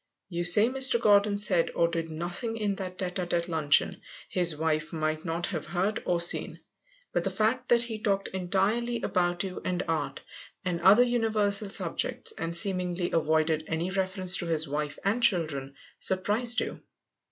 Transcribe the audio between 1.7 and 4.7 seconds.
or did nothing in that tête à tête luncheon his